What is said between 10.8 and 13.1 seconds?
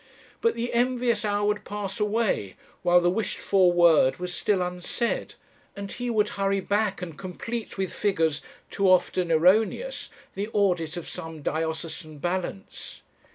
of some diocesan balance.